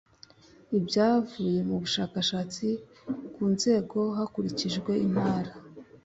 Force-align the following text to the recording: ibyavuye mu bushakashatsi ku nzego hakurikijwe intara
ibyavuye 0.77 1.59
mu 1.69 1.75
bushakashatsi 1.83 2.67
ku 3.33 3.43
nzego 3.53 3.99
hakurikijwe 4.17 4.91
intara 5.05 5.51